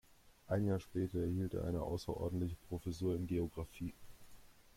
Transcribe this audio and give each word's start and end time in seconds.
Ein 0.47 0.65
Jahr 0.65 0.79
später 0.79 1.19
erhielt 1.19 1.53
er 1.53 1.63
eine 1.65 1.83
außerordentliche 1.83 2.55
Professur 2.67 3.13
in 3.15 3.27
Geographie. 3.27 3.93